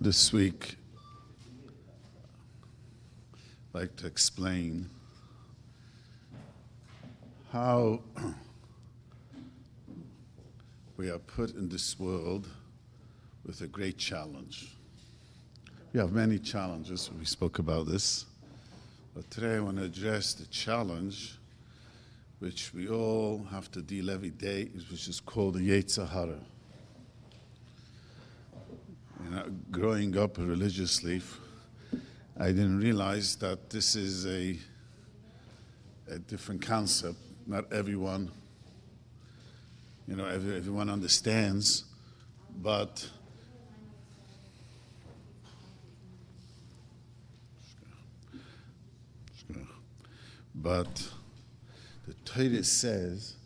[0.00, 0.78] This week,
[3.72, 4.90] I'd like to explain
[7.52, 8.00] how
[10.96, 12.48] we are put in this world
[13.44, 14.76] with a great challenge.
[15.92, 18.26] We have many challenges, we spoke about this,
[19.14, 21.38] but today I want to address the challenge
[22.40, 26.40] which we all have to deal every day, which is called the Yetzer Hara.
[29.24, 29.44] You know,
[29.76, 31.20] growing up religiously,
[32.40, 34.56] I didn't realize that this is a,
[36.10, 37.18] a different concept.
[37.46, 38.30] Not everyone,
[40.08, 41.84] you know, every, everyone understands,
[42.56, 43.06] but
[50.54, 51.10] but
[52.06, 53.36] the Torah says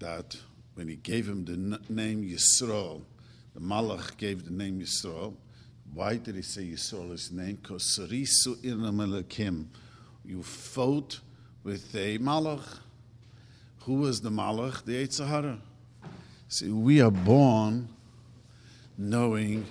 [0.00, 0.36] that
[0.74, 3.04] when he gave him the name Yisrael,
[3.54, 5.34] the Malach gave the name Yisrael.
[5.92, 7.56] Why did he say Yisrael his name?
[7.62, 9.66] Because Sarisu Irnamelakim.
[10.24, 11.20] You fought
[11.62, 12.80] with a Malach.
[13.80, 14.84] Who was the Malach?
[14.84, 15.58] The Yetzer Hara.
[16.48, 17.88] See, we are born
[18.98, 19.66] knowing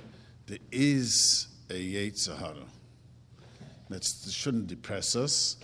[0.46, 2.66] there is a Yetzer Hara.
[3.90, 5.58] That shouldn't depress us.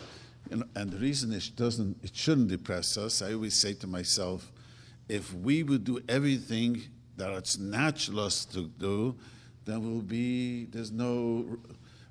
[0.52, 4.52] And the reason it doesn't, it shouldn't depress us, I always say to myself,
[5.08, 6.82] if we would do everything
[7.20, 9.16] that it's natural us to do,
[9.66, 11.46] then will be there's no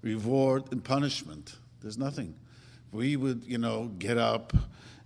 [0.02, 1.56] reward and punishment.
[1.80, 2.34] There's nothing.
[2.92, 4.52] We would, you know, get up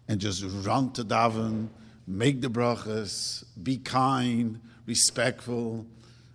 [0.08, 1.68] and just run to daven,
[2.06, 5.86] make the brachas, be kind, respectful.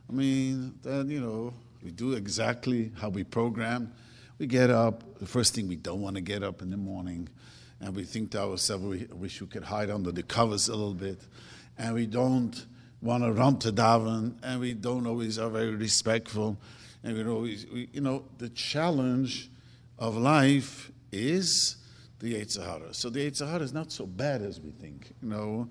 [0.09, 3.93] I mean, then you know, we do exactly how we program.
[4.39, 5.19] We get up.
[5.19, 7.27] The first thing we don't want to get up in the morning,
[7.81, 10.93] and we think to ourselves, we wish we could hide under the covers a little
[10.93, 11.19] bit,
[11.77, 12.65] and we don't
[13.02, 16.58] want to run to daven, and we don't always are very respectful,
[17.03, 19.49] and we always, we, you know, the challenge
[19.99, 21.77] of life is
[22.19, 22.93] the Yetzer Hara.
[22.93, 25.13] So the Yetzer Hara is not so bad as we think.
[25.21, 25.67] You know,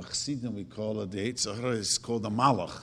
[0.00, 2.80] Chassidim we call it the Yetzer Hara is called a Malach.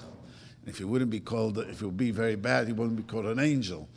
[0.65, 3.25] If it wouldn't be called, if it would be very bad, he wouldn't be called
[3.25, 3.87] an angel.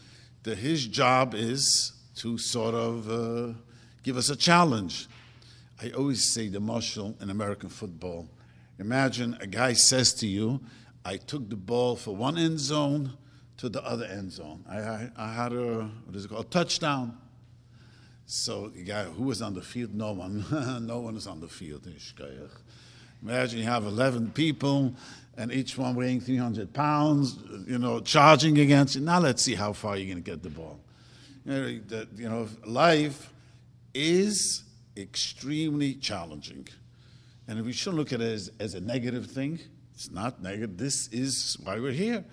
[0.44, 3.54] The, his job is to sort of uh,
[4.04, 5.08] give us a challenge.
[5.82, 8.28] I always say the mashal in American football
[8.80, 10.60] Imagine a guy says to you,
[11.04, 13.12] I took the ball for one end zone
[13.58, 14.64] to the other end zone.
[14.66, 17.18] I, I, I had a, what is it called, a touchdown.
[18.24, 20.46] So the guy who was on the field, no one,
[20.86, 21.86] no one is on the field.
[23.22, 24.94] Imagine you have 11 people
[25.36, 27.36] and each one weighing 300 pounds,
[27.66, 29.02] you know, charging against you.
[29.02, 30.80] Now let's see how far you're going to get the ball.
[31.44, 33.30] You know, you know, life
[33.92, 34.64] is
[34.97, 36.66] extremely challenging.
[37.50, 39.58] And we shouldn't look at it as, as a negative thing.
[39.92, 40.78] It's not negative.
[40.78, 42.24] This is why we're here.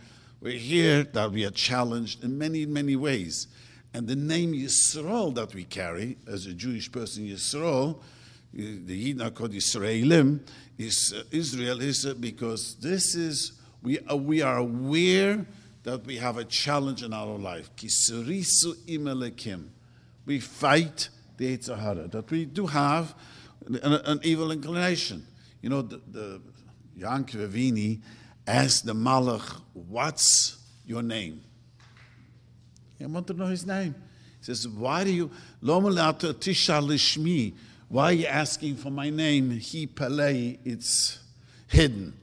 [0.42, 3.48] We're here that we are challenged in many, many ways.
[3.96, 8.00] And the name Yisrael that we carry as a Jewish person, Yisrael,
[8.54, 10.42] the Yidden are called Yisraelim,
[10.78, 15.48] is uh, Israel is uh, because this is we are, we are aware
[15.82, 17.72] that we have a challenge in our life.
[17.76, 19.70] Kisurisu imelekim.
[20.28, 23.16] We fight the Yetzer Hara, that we do have
[23.68, 25.26] an, an evil inclination.
[25.62, 26.42] You know, the, the
[26.96, 28.02] Yankee Avini
[28.46, 31.42] asked the Malach, What's your name?
[33.02, 33.94] I want to know his name.
[34.40, 35.30] He says, Why do you,
[37.90, 39.52] why are you asking for my name?
[39.52, 41.20] He palei, it's
[41.68, 42.14] hidden.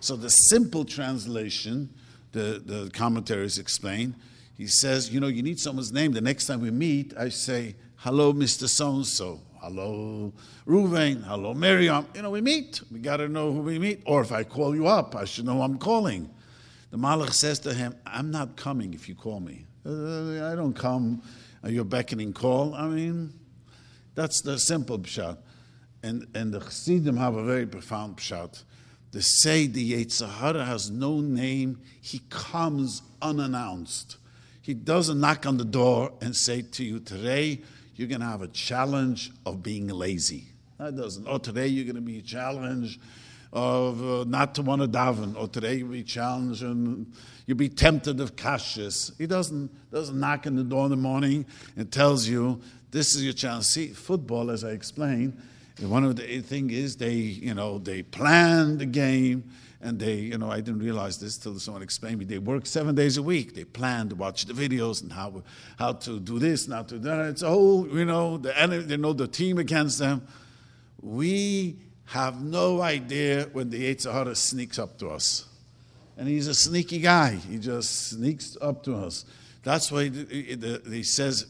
[0.00, 1.90] So the simple translation,
[2.32, 4.14] the, the commentaries explain,
[4.56, 6.12] he says, You know, you need someone's name.
[6.12, 8.68] The next time we meet, I say, Hello, Mr.
[8.68, 9.40] So and so.
[9.62, 10.32] Hello,
[10.66, 11.22] Ruvain.
[11.22, 12.06] Hello, Miriam.
[12.14, 12.80] You know, we meet.
[12.90, 14.02] We got to know who we meet.
[14.06, 16.30] Or if I call you up, I should know who I'm calling.
[16.90, 19.66] The Malach says to him, I'm not coming if you call me.
[19.84, 21.20] Uh, I don't come.
[21.62, 22.74] Are you beckoning call?
[22.74, 23.34] I mean,
[24.14, 25.36] that's the simple pshat.
[26.02, 28.62] And, and the Chassidim have a very profound pshat.
[29.12, 31.82] They say the Yetzer Hara has no name.
[32.00, 34.16] He comes unannounced.
[34.62, 37.60] He doesn't knock on the door and say to you, today,
[38.00, 40.46] you're going to have a challenge of being lazy.
[40.78, 41.28] That doesn't.
[41.28, 42.98] Or today you're going to be a challenge
[43.52, 45.38] of uh, not to want to daven.
[45.38, 47.12] Or today you'll be challenged and
[47.44, 49.12] you'll be tempted of kashrus.
[49.18, 51.44] He doesn't, doesn't knock on the door in the morning
[51.76, 53.66] and tells you, this is your chance.
[53.66, 55.38] See, football, as I explained,
[55.80, 59.44] one of the thing is they, you know, they plan the game
[59.82, 62.26] and they, you know, I didn't realize this till someone explained me.
[62.26, 63.54] They work seven days a week.
[63.54, 65.42] They plan to watch the videos and how
[65.78, 67.26] how to do this, not to do that.
[67.26, 70.26] It's a whole, you know, the enemy, they know the team against them.
[71.00, 75.46] We have no idea when the Yetzer Hara sneaks up to us.
[76.18, 77.36] And he's a sneaky guy.
[77.36, 79.24] He just sneaks up to us.
[79.62, 81.46] That's why he says,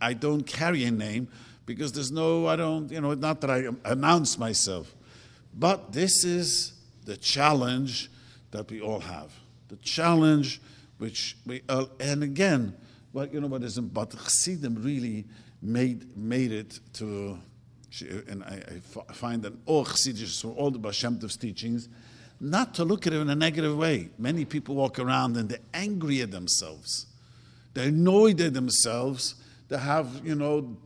[0.00, 1.28] I don't carry a name
[1.64, 4.94] because there's no, I don't, you know, not that I announce myself.
[5.54, 6.72] But this is
[7.04, 8.10] the challenge
[8.50, 9.32] that we all have.
[9.68, 10.60] The challenge
[10.98, 12.76] which we, all, and again,
[13.12, 15.24] what, you know what isn't, but Chassidim really
[15.62, 17.38] made, made it to,
[18.28, 18.62] and I,
[19.08, 21.88] I find that all Chassidish, all the Baal teachings,
[22.38, 24.10] not to look at it in a negative way.
[24.18, 27.06] Many people walk around and they're angry at themselves.
[27.74, 29.34] They're annoyed at themselves.
[29.68, 30.76] They have, you know,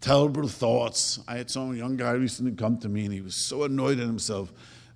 [0.00, 1.20] terrible thoughts.
[1.28, 4.06] I had some young guy recently come to me and he was so annoyed at
[4.06, 4.52] himself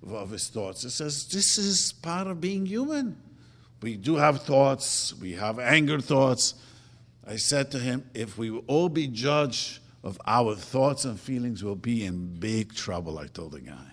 [0.07, 0.83] of his thoughts.
[0.83, 3.17] He says, This is part of being human.
[3.81, 6.55] We do have thoughts, we have anger thoughts.
[7.27, 11.75] I said to him, If we all be judged of our thoughts and feelings, we'll
[11.75, 13.91] be in big trouble, I told the guy.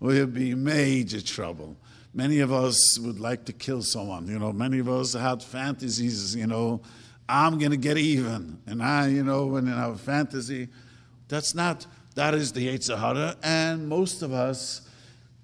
[0.00, 1.76] We'll be in major trouble.
[2.12, 4.26] Many of us would like to kill someone.
[4.26, 6.80] You know, many of us had fantasies, you know,
[7.28, 8.58] I'm going to get even.
[8.66, 10.68] And I, you know, when I have a fantasy,
[11.28, 13.36] that's not, that is the Yetzer Hara.
[13.42, 14.85] And most of us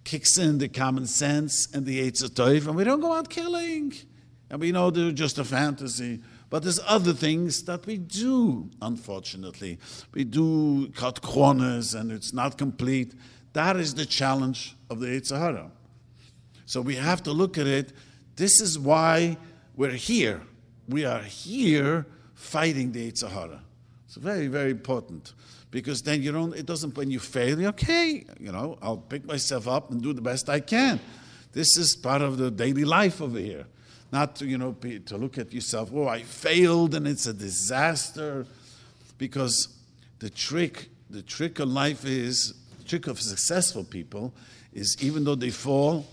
[0.05, 3.93] kicks in the common sense and the Yetzer Tov, and we don't go out killing.
[4.51, 6.21] And we know they're just a fantasy.
[6.51, 9.79] But there's other things that we do, unfortunately.
[10.13, 13.15] We do cut corners and it's not complete.
[13.55, 15.71] That is the challenge of the Yetzer Hara.
[16.67, 17.95] So we have to look at it.
[18.37, 19.39] This is why
[19.77, 20.43] we're here.
[20.87, 22.05] We are here
[22.35, 23.63] fighting the Yetzer Hara.
[24.15, 25.33] It's very, very important
[25.71, 29.67] because then you don't, it doesn't, when you fail, okay, you know, I'll pick myself
[29.67, 31.01] up and do the best I can.
[31.53, 33.65] This is part of the daily life over here.
[34.13, 34.73] Not to, you know,
[35.07, 38.45] to look at yourself, oh, I failed and it's a disaster.
[39.17, 39.69] Because
[40.19, 44.35] the trick, the trick of life is, the trick of successful people
[44.75, 46.07] is even though they fall,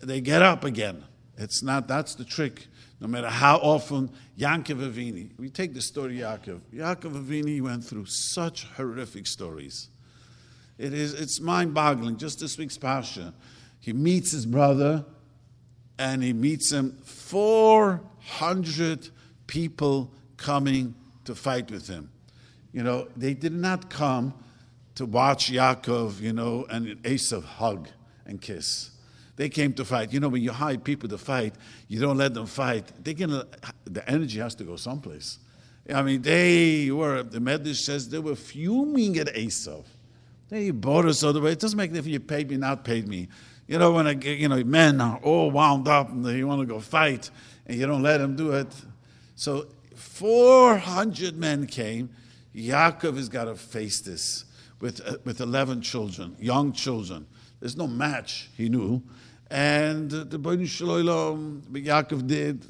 [0.00, 1.04] they get up again.
[1.38, 2.66] It's not, that's the trick.
[3.00, 6.60] No matter how often Yaakov Avini, we take the story Yaakov.
[6.74, 9.88] Yaakov Avini went through such horrific stories.
[10.76, 12.18] It is, it's mind-boggling.
[12.18, 13.32] Just this week's parsha,
[13.80, 15.06] he meets his brother,
[15.98, 19.08] and he meets him 400
[19.46, 20.94] people coming
[21.24, 22.10] to fight with him.
[22.72, 24.34] You know, they did not come
[24.94, 27.88] to watch Yaakov, you know, and Esav hug
[28.26, 28.90] and kiss.
[29.40, 30.12] They came to fight.
[30.12, 31.54] You know, when you hire people to fight,
[31.88, 32.92] you don't let them fight.
[33.02, 33.46] They gonna,
[33.86, 35.38] the energy has to go someplace.
[35.90, 39.86] I mean, they were, the Medrash says they were fuming at Esav.
[40.50, 41.52] They bought us all the way.
[41.52, 43.28] It doesn't make a difference if you paid me, not paid me.
[43.66, 46.66] You know, when, a, you know, men are all wound up and they want to
[46.66, 47.30] go fight
[47.64, 48.68] and you don't let them do it.
[49.36, 52.10] So 400 men came.
[52.54, 54.44] Yaakov has got to face this
[54.82, 57.26] with, uh, with 11 children, young children.
[57.58, 59.02] There's no match, he knew.
[59.50, 62.64] And the Bnei Shalom, Yaakov did,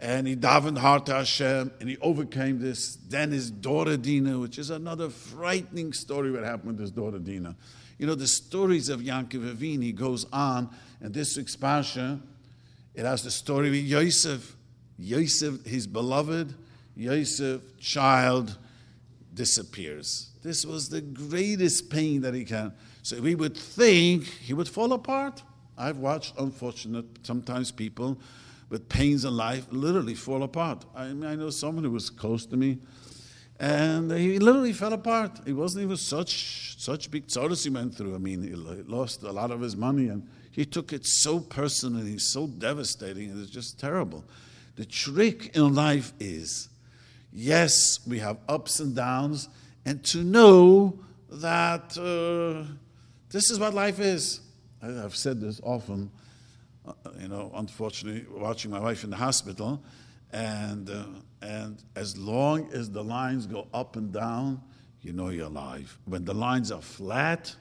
[0.00, 2.96] and he davened hard to Hashem, and he overcame this.
[2.96, 7.54] Then his daughter Dina, which is another frightening story what happened with his daughter Dina.
[7.98, 10.70] You know, the stories of Yaakov Avini goes on,
[11.00, 12.18] and this week's Pasha,
[12.94, 14.56] it has the story with Yosef.
[14.98, 16.54] Yosef, his beloved,
[16.96, 18.58] Yosef, child,
[19.32, 20.30] disappears.
[20.42, 22.72] This was the greatest pain that he can.
[23.02, 25.42] So we would think he would fall apart.
[25.80, 28.20] I've watched unfortunate, sometimes people
[28.68, 30.84] with pains in life literally fall apart.
[30.94, 32.78] I mean, I know someone who was close to me,
[33.58, 35.40] and he literally fell apart.
[35.44, 38.14] He wasn't even such such big tzaddis he went through.
[38.14, 42.18] I mean, he lost a lot of his money, and he took it so personally,
[42.18, 43.30] so devastating.
[43.30, 44.24] It was just terrible.
[44.76, 46.68] The trick in life is,
[47.32, 49.48] yes, we have ups and downs,
[49.84, 52.70] and to know that uh,
[53.30, 54.40] this is what life is.
[54.82, 56.10] I've said this often,
[56.86, 59.82] uh, you know, unfortunately, watching my wife in the hospital,
[60.32, 61.04] and, uh,
[61.42, 64.62] and as long as the lines go up and down,
[65.02, 65.98] you know you're alive.
[66.04, 67.54] When the lines are flat,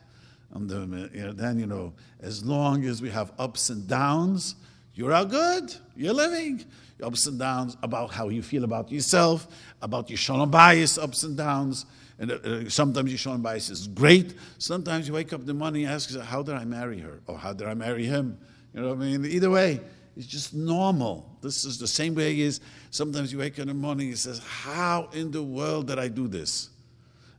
[0.51, 4.55] the, you know, then you know, as long as we have ups and downs,
[4.95, 5.73] you're all good.
[5.95, 6.65] You're living.
[7.01, 9.47] Ups and downs about how you feel about yourself,
[9.81, 11.85] about your shalom bayis, ups and downs.
[12.19, 14.33] And uh, sometimes your shalom bayis is great.
[14.57, 17.21] Sometimes you wake up in the morning and ask, how did I marry her?
[17.27, 18.37] Or how did I marry him?
[18.73, 19.25] You know what I mean?
[19.25, 19.79] Either way,
[20.17, 21.37] it's just normal.
[21.41, 22.59] This is the same way it is.
[22.91, 25.97] Sometimes you wake up in the morning and he says, how in the world did
[25.97, 26.69] I do this?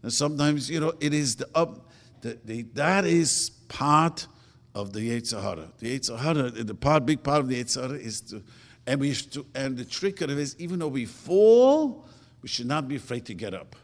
[0.02, 1.90] And sometimes, you know, it is the up,
[2.22, 4.26] the, the, that is part
[4.74, 5.70] of the Yetzer Hara.
[5.78, 8.42] The Yetzer Hara, the part, big part of the Yetzer Hara is to,
[8.86, 12.06] and we to, and the trick of it is, even though we fall,
[12.40, 13.76] we should not be afraid to get up.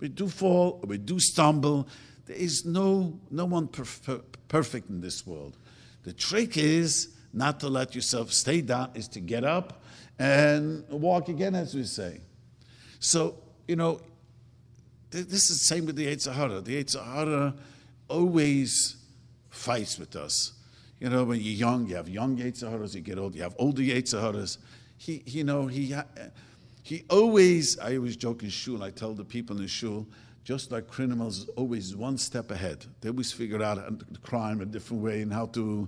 [0.00, 1.88] We do fall, we do stumble.
[2.26, 5.56] There is no, no one perf- perfect in this world.
[6.04, 9.82] The trick is not to let yourself stay down, is to get up
[10.18, 12.20] and walk again, as we say.
[13.00, 13.36] So,
[13.66, 14.00] you know,
[15.10, 16.60] th- this is the same with the Yetzer Hara.
[16.60, 17.54] The Yetzer Hara
[18.08, 18.96] always
[19.50, 20.52] fights with us.
[21.00, 23.54] You know, when you're young, you have young Yetzer Haras, you get old, you have
[23.58, 24.58] older Yetzer Haras.
[24.96, 25.94] He, you know, he,
[26.88, 30.06] he always, I always joke in shul, I tell the people in shul,
[30.42, 32.86] just like criminals, always one step ahead.
[33.02, 35.86] They always figure out a crime a different way and how to,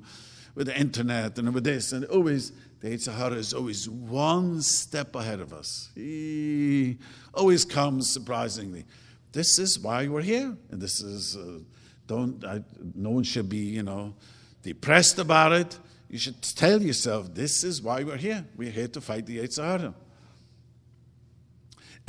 [0.54, 5.14] with the internet and with this, and always, the Yetzer Hara is always one step
[5.14, 5.90] ahead of us.
[5.95, 6.99] He
[7.33, 8.85] always comes surprisingly.
[9.33, 11.61] This is why we're here, and this is, uh,
[12.07, 12.62] don't, I,
[12.95, 14.14] no one should be, you know,
[14.62, 15.78] depressed about it.
[16.11, 18.45] You should tell yourself, this is why we're here.
[18.54, 19.95] We're here to fight the Yetzer Hara.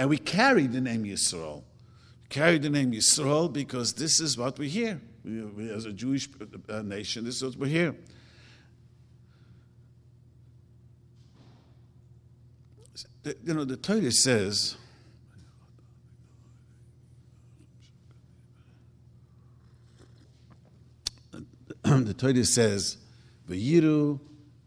[0.01, 1.61] And we carry the name Yisrael.
[2.27, 4.99] Carry the name Yisrael because this is what we hear.
[5.23, 6.27] We, we, as a Jewish
[6.67, 7.95] uh, nation, this is what we hear.
[13.43, 14.75] You know, the Torah says,
[21.83, 22.97] the Torah says,
[23.47, 24.19] V'yiru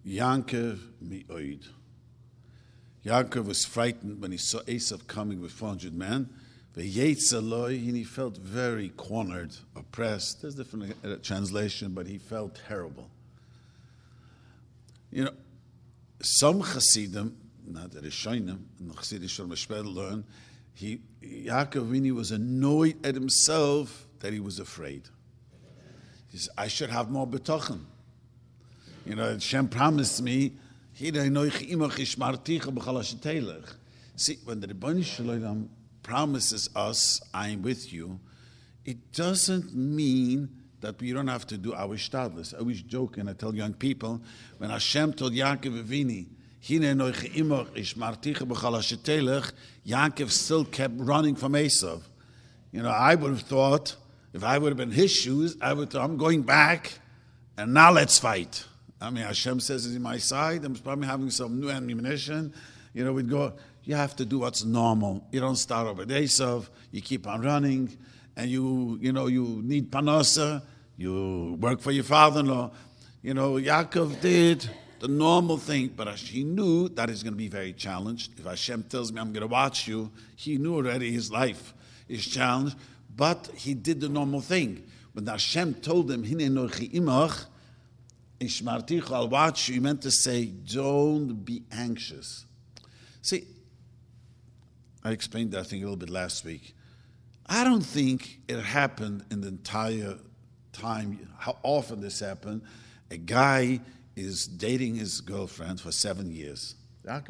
[0.07, 1.67] Yankov mi'oid.
[3.05, 6.29] Yaakov was frightened when he saw Esav coming with 400 men.
[6.77, 10.43] V'yetzaloi, and he felt very cornered, oppressed.
[10.43, 13.09] There's different uh, translation, but he felt terrible.
[15.13, 15.33] You know,
[16.21, 20.25] some Hasidim, not the Rishonim, and the Hasidim Shol learn,
[20.73, 25.03] he, Yaakov Vini was annoyed at himself that he was afraid.
[26.29, 27.85] He said, I should have more betochen.
[29.07, 30.55] You know, Hashem promised me,
[30.97, 31.49] See, when the
[34.69, 35.69] Rebbeinu Shalom
[36.05, 38.21] promises us, I am with you,
[38.85, 40.51] it doesn't mean
[40.83, 42.55] that we don't have to do our shtadlis.
[42.55, 44.21] I always joke and I tell young people,
[44.59, 46.27] when Hashem told Yaakov Avini,
[49.87, 52.03] Yaakov still kept running from Esav.
[52.71, 53.97] You know, I would have thought,
[54.33, 57.01] if I would have been his shoes, I would have thought, I'm going back,
[57.57, 58.65] and now let's fight.
[59.05, 60.65] I mean, Hashem says it's in my side.
[60.65, 62.55] I'm probably having some new ammunition.
[62.95, 63.53] You know, we'd go,
[63.85, 65.27] you have to do what's normal.
[65.31, 66.69] You don't start over Esav.
[66.91, 67.97] You keep on running.
[68.37, 70.63] And you, you know, you need panosa.
[70.97, 72.71] You work for your father-in-law.
[73.23, 74.69] You know, Yaakov did
[75.01, 78.39] the normal thing, but he knew that he's going to be very challenged.
[78.39, 81.75] If Hashem tells me I'm going to watch you, he knew already his life
[82.09, 82.77] is challenged.
[83.15, 84.85] But he did the normal thing.
[85.13, 87.47] When Hashem told him, Hine nochi imach,
[88.41, 92.45] Ishmartichu, I'll watch you, meant to say, don't be anxious.
[93.23, 93.45] See,
[95.03, 96.75] I explained that thing a little bit last week.
[97.47, 100.17] I don't think it happened in the entire
[100.73, 102.62] time, how often this happened.
[103.11, 103.81] A guy
[104.17, 106.75] is dating his girlfriend for seven years.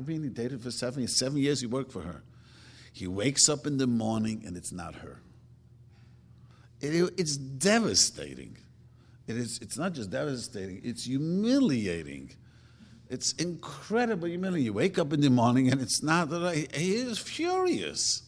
[0.06, 1.16] He dated for seven years.
[1.16, 2.22] Seven years he worked for her.
[2.92, 5.20] He wakes up in the morning and it's not her.
[6.80, 8.56] It, it's devastating.
[9.26, 12.30] It is, it's not just devastating, it's humiliating.
[13.08, 14.66] It's incredibly humiliating.
[14.66, 18.22] You wake up in the morning and it's not that he is furious.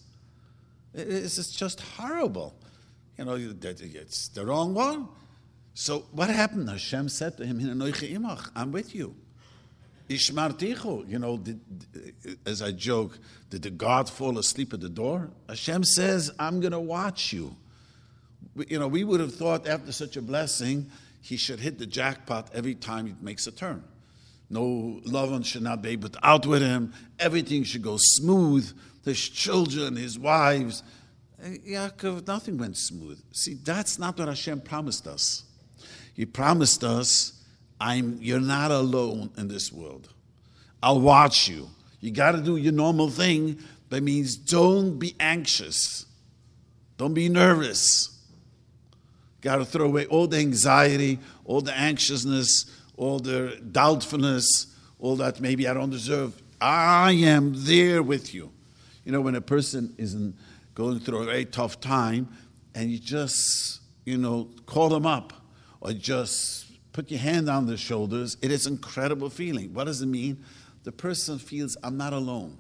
[0.95, 2.55] It's just horrible.
[3.19, 5.09] You know, it's the wrong one.
[5.75, 6.69] So what happened?
[6.71, 7.61] Hashem said to him,
[8.55, 9.15] I'm with you.
[10.09, 11.61] Ishmartichu, you know, did,
[12.47, 13.19] as I joke,
[13.51, 15.31] did the God fall asleep at the door?
[15.49, 17.57] Hashem says, I'm going to watch you
[18.69, 22.51] you know, we would have thought after such a blessing, he should hit the jackpot
[22.55, 23.83] every time he makes a turn.
[24.49, 26.93] No loved should not be able to outwit him.
[27.19, 28.71] Everything should go smooth.
[29.05, 30.83] His children, his wives.
[31.43, 33.21] Eh, Yaakov, nothing went smooth.
[33.33, 35.45] See, that's not what Hashem promised us.
[36.15, 37.45] He promised us,
[37.81, 40.09] I'm, you're not alone in this world.
[40.83, 41.69] I'll watch you.
[42.01, 43.59] You got to do your normal thing.
[43.91, 46.07] That means don't be anxious.
[46.97, 48.16] Don't be nervous.
[49.47, 55.41] Got to throw away all the anxiety, all the anxiousness, all the doubtfulness, all that
[55.41, 56.43] maybe I don't deserve.
[56.61, 58.51] I am there with you.
[59.05, 60.17] You know, when a person is
[60.75, 62.29] going through a very tough time
[62.75, 65.33] and you just, you know, call them up
[65.81, 69.73] or just put your hand on their shoulders, it is an incredible feeling.
[69.73, 70.45] What does it mean?
[70.83, 72.59] The person feels, I'm not alone.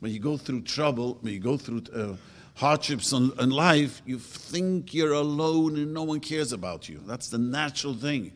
[0.00, 2.16] When you go through trouble, when you go through uh,
[2.54, 7.00] hardships in, in life, you think you're alone and no one cares about you.
[7.06, 8.32] That's the natural thing.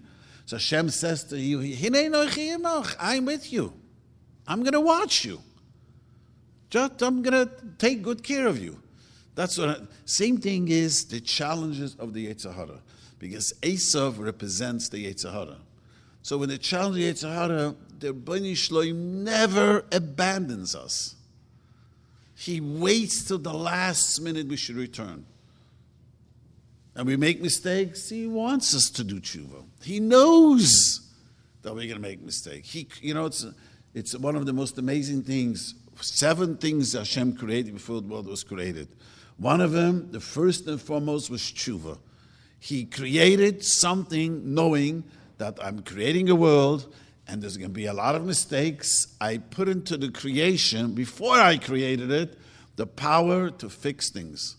[0.46, 1.61] So Hashem says to you,
[3.00, 3.73] I'm with you.
[4.46, 5.40] I'm going to watch you.
[6.70, 8.80] Just, I'm going to take good care of you.
[9.35, 9.68] That's what.
[9.68, 12.80] I, same thing is the challenges of the Yetzer Hara,
[13.18, 15.58] because Esav represents the Yetzer Hara.
[16.23, 21.15] So when the challenge of Yetzirah, the Bani Shloim never abandons us.
[22.36, 25.24] He waits till the last minute we should return.
[26.94, 29.64] And we make mistakes, he wants us to do tshuva.
[29.82, 31.00] He knows
[31.62, 32.70] that we're going to make mistakes.
[32.70, 33.44] He, you know, it's,
[33.94, 35.74] it's one of the most amazing things.
[36.00, 38.88] Seven things Hashem created before the world was created.
[39.38, 41.98] One of them, the first and foremost, was tshuva.
[42.58, 45.04] He created something knowing
[45.38, 46.92] that I'm creating a world
[47.28, 49.09] and there's going to be a lot of mistakes.
[49.21, 52.38] I put into the creation, before I created it,
[52.76, 54.56] the power to fix things.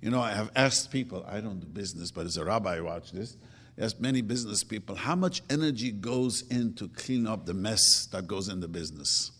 [0.00, 2.80] You know, I have asked people, I don't do business, but as a rabbi, I
[2.80, 3.36] watch this.
[3.78, 8.26] Asked many business people, how much energy goes in to clean up the mess that
[8.26, 9.30] goes in the business?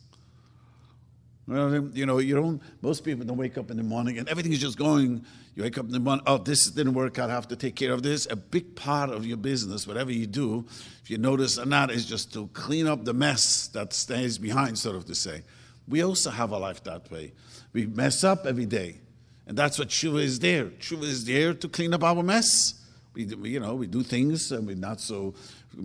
[1.49, 4.61] You know, you don't, most people don't wake up in the morning and everything is
[4.61, 5.25] just going.
[5.55, 7.77] You wake up in the morning, oh, this didn't work out, I have to take
[7.77, 8.27] care of this.
[8.31, 10.65] A big part of your business, whatever you do,
[11.03, 14.79] if you notice or not, is just to clean up the mess that stays behind,
[14.79, 15.43] sort of to say.
[15.87, 17.33] We also have a life that way.
[17.75, 19.01] We mess up every day.
[19.47, 20.67] And that's what Tshuva is there.
[20.67, 22.75] Tshuva is there to clean up our mess.
[23.13, 25.35] We, you know, we do things and we're not so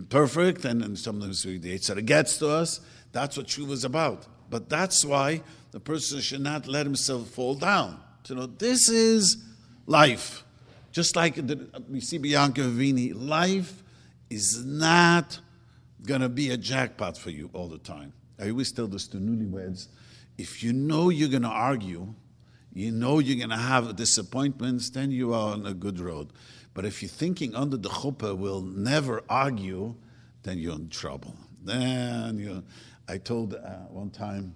[0.08, 2.80] perfect, and, and sometimes we, the Yitzhak gets to us.
[3.12, 4.26] That's what Tshuva is about.
[4.48, 8.00] But that's why the person should not let himself fall down.
[8.28, 9.42] You know this is
[9.88, 10.44] life.
[10.92, 13.82] Just like the, we see Bianca Vini, life
[14.30, 15.40] is not
[16.04, 18.12] going to be a jackpot for you all the time.
[18.38, 19.88] I always tell this to newlyweds
[20.36, 22.14] if you know you're going to argue,
[22.72, 26.32] you know you're going to have disappointments, then you are on a good road.
[26.74, 29.96] But if you're thinking under the chuppah will never argue,
[30.44, 31.34] then you're in trouble.
[31.64, 32.62] Then you.
[33.08, 34.54] I told uh, one time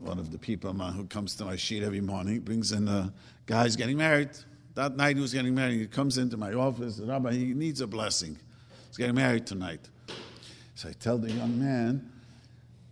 [0.00, 3.12] one of the people who comes to my sheet every morning brings in a
[3.46, 4.30] guy's getting married.
[4.74, 5.78] That night he was getting married.
[5.78, 6.98] He comes into my office.
[6.98, 8.38] Rabbi, he needs a blessing.
[8.88, 9.80] He's getting married tonight.
[10.74, 12.10] So I tell the young man,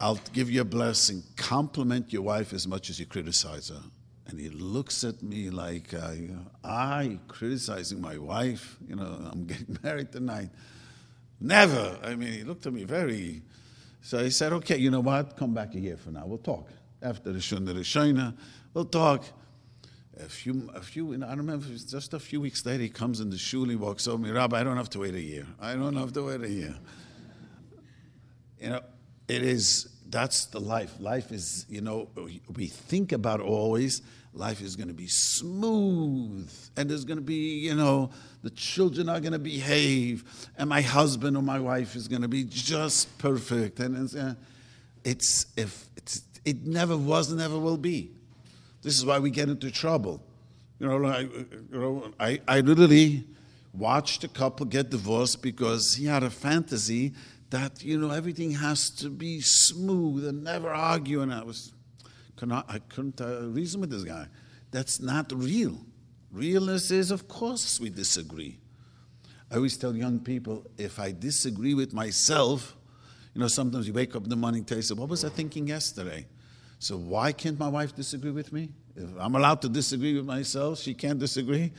[0.01, 1.23] I'll give you a blessing.
[1.37, 3.83] Compliment your wife as much as you criticize her.
[4.27, 6.13] And he looks at me like, uh,
[6.63, 8.77] I criticizing my wife?
[8.87, 10.51] You know, I'm getting married tonight.
[11.41, 11.99] Never.
[12.03, 13.41] I mean, he looked at me very.
[14.03, 15.37] So he said, okay, you know what?
[15.37, 16.27] Come back year from now.
[16.27, 16.69] We'll talk.
[17.01, 18.37] After the Shunda Rishona,
[18.75, 19.25] we'll talk.
[20.21, 23.31] A few, a few, I don't remember, just a few weeks later, he comes in
[23.31, 25.47] the shul, he walks over me, Rabbi, I don't have to wait a year.
[25.61, 26.75] I don't have to wait a year.
[28.61, 28.81] You know,
[29.29, 32.09] it is that's the life life is you know
[32.57, 34.01] we think about always
[34.33, 38.11] life is going to be smooth and there's going to be you know
[38.43, 40.25] the children are going to behave
[40.57, 44.35] and my husband or my wife is going to be just perfect and it's, uh,
[45.05, 48.11] it's if it's it never was and never will be
[48.83, 50.23] this is why we get into trouble
[50.79, 53.25] you know I, you know, I, I literally
[53.73, 57.13] watched a couple get divorced because he had a fantasy
[57.51, 61.23] that you know everything has to be smooth and never argue.
[61.23, 61.73] And I was,
[62.43, 64.27] I couldn't uh, reason with this guy.
[64.71, 65.79] That's not real.
[66.31, 68.59] Realness is, of course, we disagree.
[69.51, 72.77] I always tell young people if I disagree with myself,
[73.35, 75.69] you know, sometimes you wake up in the morning and say, What was I thinking
[75.69, 76.27] yesterday?
[76.79, 78.71] So why can't my wife disagree with me?
[78.97, 81.73] If I'm allowed to disagree with myself, she can't disagree.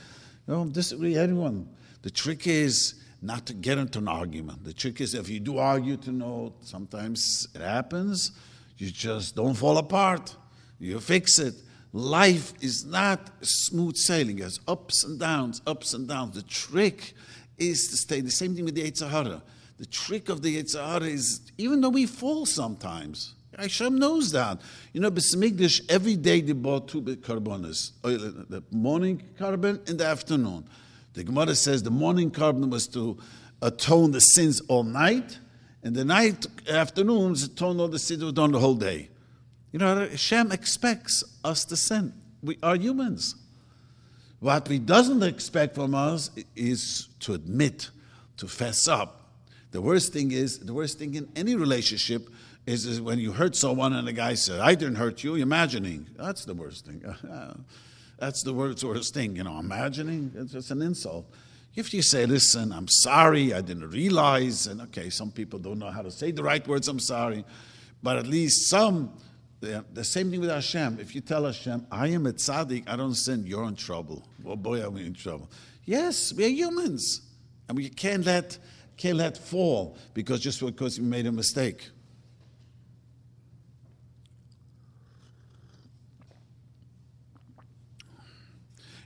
[0.48, 1.70] No, disagree anyone.
[2.02, 4.64] The trick is not to get into an argument.
[4.64, 8.32] The trick is if you do argue to know, sometimes it happens,
[8.78, 10.36] you just don't fall apart.
[10.80, 11.56] You fix it.
[11.92, 14.40] Life is not smooth sailing.
[14.40, 16.36] It's ups and downs, ups and downs.
[16.36, 17.14] The trick
[17.58, 18.22] is to stay.
[18.22, 19.42] The same thing with the Yetzer Hara.
[19.78, 24.62] The trick of the Yetzer Hara is, even though we fall sometimes, Hashem knows that.
[24.94, 27.92] You know, Besmigdash, every day they bought two korbonos.
[28.04, 30.66] Oh, the morning korban and the afternoon.
[31.14, 33.18] The Gemara says the morning korban was to
[33.62, 35.38] uh, atone the sins all night,
[35.84, 39.10] and the night afternoons atone all the sins we've done the whole day.
[39.72, 42.14] You know, Hashem expects us to sin.
[42.42, 43.36] We are humans.
[44.40, 47.90] What He doesn't expect from us is to admit,
[48.38, 49.32] to fess up.
[49.72, 52.28] The worst thing is, the worst thing in any relationship
[52.70, 56.08] is, is when you hurt someone and the guy says, I didn't hurt you, imagining.
[56.16, 57.04] That's the worst thing.
[58.20, 60.32] That's the worst, worst thing, you know, imagining.
[60.36, 61.26] It's just an insult.
[61.76, 65.90] If you say, listen, I'm sorry, I didn't realize, and okay, some people don't know
[65.90, 67.44] how to say the right words, I'm sorry,
[68.04, 69.18] but at least some,
[69.62, 71.00] the same thing with Hashem.
[71.00, 74.28] If you tell Hashem, I am a tzaddik, I don't sin, you're in trouble.
[74.44, 75.50] Well, boy, are we in trouble.
[75.86, 77.22] Yes, we are humans.
[77.68, 78.58] And we can't let,
[78.98, 81.90] can't let fall because just because we made a mistake.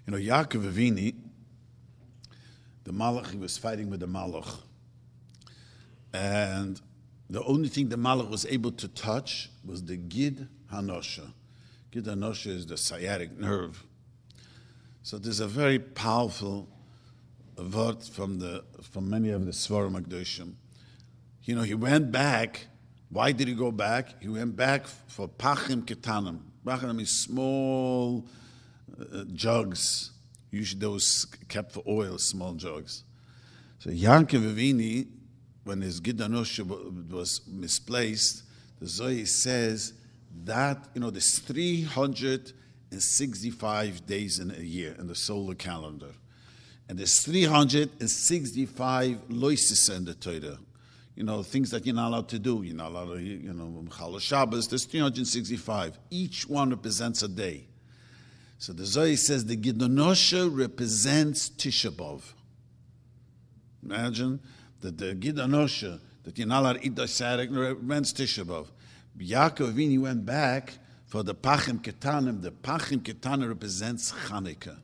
[0.06, 1.16] You know, Yaakov Avini,
[2.84, 4.60] the Malach, he was fighting with the Malach.
[6.14, 6.82] And
[7.30, 11.32] the only thing the Malach was able to touch was the Gid Hanosha.
[11.92, 13.86] Gid Hanosha is the sciatic nerve.
[15.04, 16.68] So there's a very powerful
[17.58, 20.56] word from, the, from many of the Svarim Akdoshim.
[21.44, 22.68] You know, he went back.
[23.10, 24.22] Why did he go back?
[24.22, 26.40] He went back for Pachim Ketanim.
[26.66, 28.28] Pachim is small
[29.00, 30.12] uh, jugs,
[30.52, 33.04] usually those kept for oil, small jugs.
[33.80, 35.08] So Yankov Avini,
[35.64, 36.60] when his Gidanush
[37.10, 38.44] was misplaced,
[38.80, 39.94] the Zohar says
[40.46, 46.12] that, you know, there's 365 days in a year in the solar calendar.
[46.90, 50.60] And there's 365 loises in the Torah.
[51.16, 52.64] You know, things that you're not allowed to do.
[52.64, 55.98] You're not allowed to, you know, Chala Shabbos, there's 365.
[56.10, 57.68] Each one represents a day.
[58.64, 62.22] So the Zohar says the Gidonosha represents Tisha B'Av.
[63.84, 64.40] Imagine
[64.80, 67.12] that the Gidonosha, that you're not represents
[68.14, 68.68] Tisha B'Av.
[69.20, 70.76] Yaakov Vini went back
[71.08, 72.42] for the Pachim Ketanim.
[72.42, 74.78] The Pachim Ketanim represents Chanukah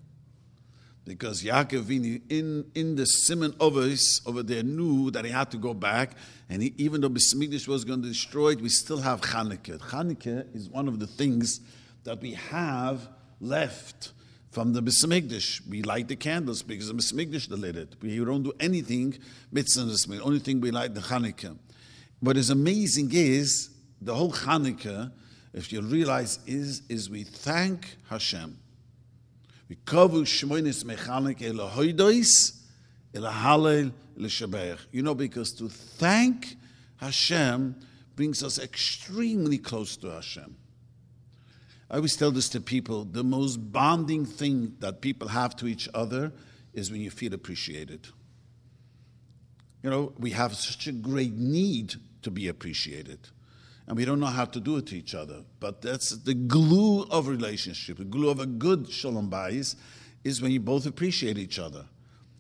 [1.05, 5.57] because Yaakov Vini in, in the Simon Ovis over there knew that he had to
[5.57, 6.17] go back,
[6.49, 9.79] and he, even though Bismigdash was going to destroy it, we still have Chanukah.
[9.79, 11.61] Chanukah is one of the things
[12.03, 13.07] that we have
[13.39, 14.13] left
[14.51, 15.67] from the Bismigdash.
[15.67, 17.95] We light the candles because the Bismigdash lit it.
[18.01, 19.17] We don't do anything
[19.51, 21.57] mitzvah the Only thing we light the Chanukah.
[22.19, 23.69] What is amazing is
[24.01, 25.11] the whole Chanukah,
[25.53, 28.57] if you realize, is is we thank Hashem.
[29.69, 32.57] We kavu shmoinis mechanik elohoidois
[33.13, 34.79] elahalel l'shabeach.
[34.91, 36.57] You know, because to thank
[36.97, 37.75] Hashem
[38.15, 40.55] brings us extremely close to Hashem.
[41.89, 45.89] I always tell this to people the most bonding thing that people have to each
[45.93, 46.31] other
[46.73, 48.07] is when you feel appreciated.
[49.81, 53.29] You know, we have such a great need to be appreciated
[53.89, 55.43] and we don't know how to do it to each other.
[55.59, 57.97] But that's the glue of relationship.
[57.97, 59.75] The glue of a good shalom bayis
[60.23, 61.85] is when you both appreciate each other.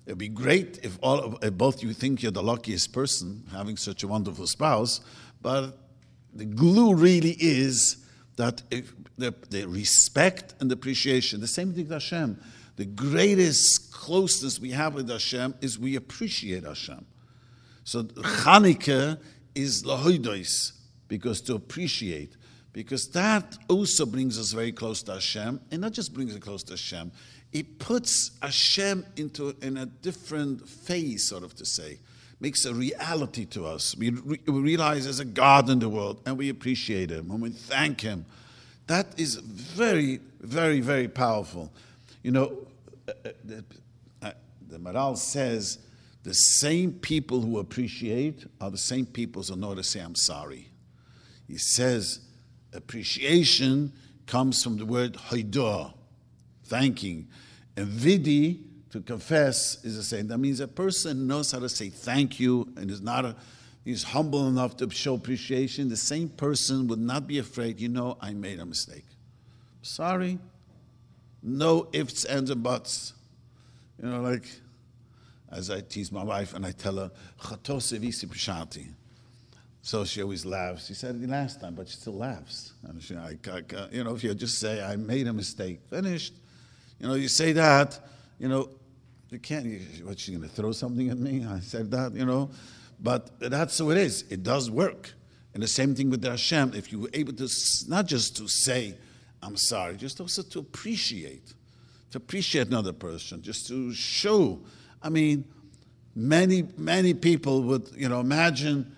[0.05, 3.77] It'd be great if all of, if both you think you're the luckiest person having
[3.77, 5.01] such a wonderful spouse,
[5.41, 5.75] but
[6.33, 8.61] the glue really is that
[9.19, 11.41] the, the, respect and appreciation.
[11.41, 12.41] The same thing with Hashem.
[12.75, 17.05] The greatest closeness we have with Hashem is we appreciate Hashem.
[17.83, 19.19] So Chanukah
[19.53, 20.73] is lahoidois
[21.07, 22.37] because to appreciate,
[22.71, 26.63] because that also brings us very close to Hashem, and not just brings us close
[26.63, 27.11] to Hashem,
[27.51, 31.99] it puts Hashem into in a different phase, sort of to say,
[32.39, 33.97] makes a reality to us.
[33.97, 37.41] We, re- we realize there's a God in the world, and we appreciate Him, and
[37.41, 38.25] we thank Him.
[38.89, 41.71] That is very, very, very powerful.
[42.23, 42.57] You know,
[43.07, 43.63] uh, uh, the,
[44.23, 44.31] uh,
[44.67, 45.77] the Maharal says
[46.23, 50.69] the same people who appreciate are the same people who know to say, I'm sorry.
[51.47, 52.21] He says
[52.73, 53.93] appreciation
[54.25, 55.93] comes from the word haidah,
[56.63, 57.27] thanking.
[57.77, 60.29] And vidi, to confess, is the same.
[60.29, 63.35] That means a person knows how to say thank you and is not a,
[63.89, 65.89] he's humble enough to show appreciation.
[65.89, 69.05] The same person would not be afraid, you know, I made a mistake.
[69.81, 70.37] Sorry.
[71.41, 73.13] No ifs, ands, and buts.
[74.01, 74.45] You know, like
[75.51, 77.11] as I tease my wife and I tell her,
[79.81, 80.85] so she always laughs.
[80.85, 82.73] She said it last time, but she still laughs.
[82.83, 86.35] And she, I, I, you know, if you just say, I made a mistake, finished.
[86.99, 87.99] You know, you say that,
[88.37, 88.69] you know,
[89.31, 91.43] you can't, you, what, she's going to throw something at me?
[91.43, 92.51] I said that, you know.
[93.01, 94.25] But that's how it is.
[94.29, 95.13] It does work.
[95.53, 96.73] And the same thing with the Hashem.
[96.75, 97.49] If you were able to,
[97.87, 98.95] not just to say,
[99.41, 101.53] I'm sorry, just also to appreciate,
[102.11, 104.59] to appreciate another person, just to show.
[105.01, 105.45] I mean,
[106.15, 108.95] many, many people would, you know, imagine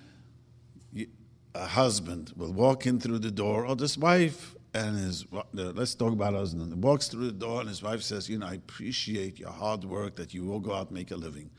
[1.53, 6.13] a husband will walk in through the door, or this wife and his, let's talk
[6.13, 9.49] about husband, walks through the door and his wife says, you know, I appreciate your
[9.49, 11.49] hard work that you will go out and make a living.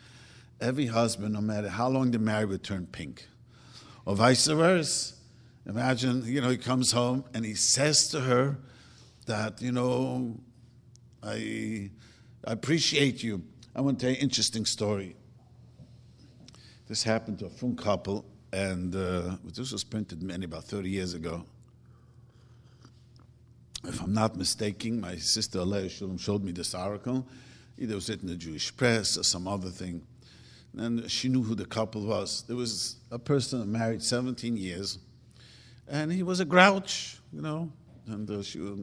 [0.62, 3.26] Every husband, no matter how long they're married, will turn pink.
[4.06, 5.16] Or vice versa.
[5.66, 8.58] Imagine, you know, he comes home and he says to her
[9.26, 10.38] that, you know,
[11.20, 11.90] I,
[12.44, 13.42] I appreciate you.
[13.74, 15.16] I want to tell you an interesting story.
[16.86, 21.14] This happened to a frum couple and uh, this was printed many about 30 years
[21.14, 21.44] ago.
[23.82, 27.26] If I'm not mistaken, my sister Alea Shulam showed me this article.
[27.78, 30.06] Either it was in the Jewish press or some other thing.
[30.76, 32.44] And she knew who the couple was.
[32.46, 34.98] There was a person married 17 years,
[35.86, 37.70] and he was a grouch, you know.
[38.06, 38.78] And uh, she was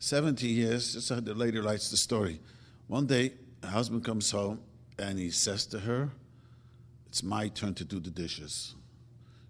[0.00, 2.40] 70 years, just how the lady writes the story.
[2.88, 4.60] One day, her husband comes home,
[4.98, 6.10] and he says to her,
[7.08, 8.74] It's my turn to do the dishes.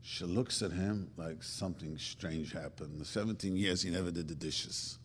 [0.03, 3.07] She looks at him like something strange happened.
[3.07, 4.99] 17 years, he never did the dishes.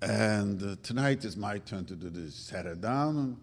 [0.00, 2.34] And uh, tonight is my turn to do this.
[2.34, 3.38] Sat her down,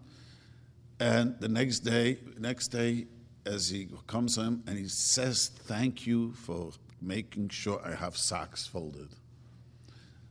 [1.02, 3.06] and, the next day, next day,
[3.44, 8.66] as he comes home and he says, "Thank you for making sure I have socks
[8.66, 9.08] folded."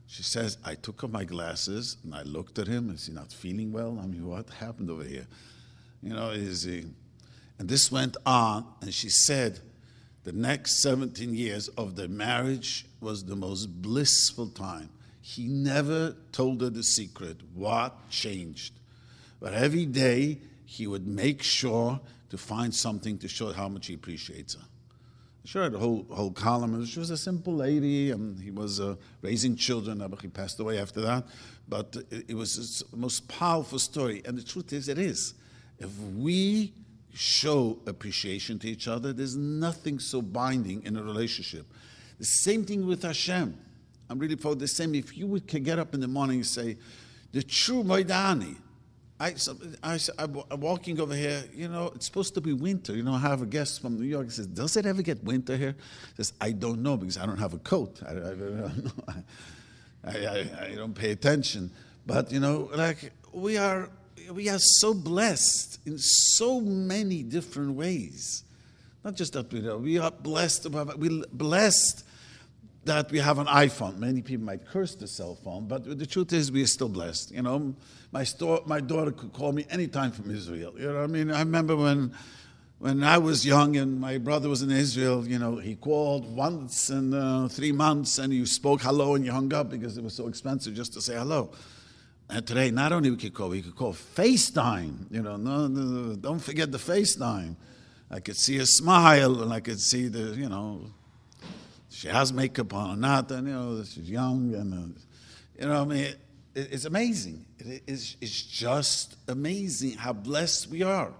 [0.06, 2.90] She says, "I took off my glasses and I looked at him.
[2.90, 3.98] Is he not feeling well?
[3.98, 5.26] I mean, what happened over here?
[6.02, 6.86] You know, is he?"
[7.58, 9.60] And this went on, and she said,
[10.24, 14.88] "The next 17 years of their marriage was the most blissful time."
[15.20, 18.72] He never told her the secret, what changed.
[19.38, 20.40] But every day,
[20.72, 24.64] he would make sure to find something to show how much he appreciates her.
[25.44, 26.86] Sure, the whole whole column.
[26.86, 30.02] She was a simple lady, and he was uh, raising children.
[30.20, 31.26] He passed away after that,
[31.68, 34.22] but it, it was the most powerful story.
[34.24, 35.34] And the truth is, it is.
[35.78, 36.72] If we
[37.12, 41.66] show appreciation to each other, there's nothing so binding in a relationship.
[42.18, 43.58] The same thing with Hashem.
[44.08, 44.94] I'm really for the same.
[44.94, 46.78] If you would get up in the morning and say,
[47.32, 48.56] the true Maidani,
[49.22, 49.34] I,
[49.84, 52.96] I, I'm walking over here, you know, it's supposed to be winter.
[52.96, 54.26] You know, I have a guest from New York.
[54.26, 55.76] He says, Does it ever get winter here?
[56.16, 58.00] He says, I don't know because I don't have a coat.
[58.04, 58.92] I, I don't.
[60.04, 61.70] I, I, don't pay attention.
[62.04, 63.88] But, you know, like, we are,
[64.32, 68.42] we are so blessed in so many different ways.
[69.04, 72.04] Not just that we, know, we are blessed, we're blessed
[72.84, 73.98] that we have an iPhone.
[73.98, 77.30] Many people might curse the cell phone, but the truth is we are still blessed.
[77.30, 77.76] You know,
[78.12, 78.26] my,
[78.66, 80.74] my daughter could call me anytime from Israel.
[80.76, 81.30] You know what I mean?
[81.30, 82.14] I remember when,
[82.78, 86.90] when I was young and my brother was in Israel, you know, he called once
[86.90, 90.14] in uh, three months and you spoke hello and you hung up because it was
[90.14, 91.50] so expensive just to say hello.
[92.28, 95.10] And today, not only we could call, we could call FaceTime.
[95.10, 97.56] You know, no, no, don't forget the FaceTime.
[98.10, 100.86] I could see a smile and I could see the, you know,
[101.88, 104.98] she has makeup on or not, and you know, she's young, and uh,
[105.60, 106.14] you know, I mean,
[106.54, 107.44] it's amazing.
[107.58, 111.12] It is, it's just amazing how blessed we are,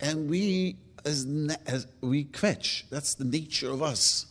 [0.00, 1.26] and we as,
[1.66, 2.84] as we quetch.
[2.90, 4.26] That's the nature of us.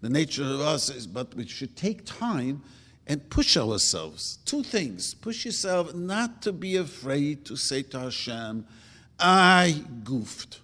[0.00, 2.62] The nature of us is, but we should take time
[3.06, 4.38] and push ourselves.
[4.44, 8.66] Two things: push yourself not to be afraid to say to Hashem,
[9.18, 10.60] "I goofed.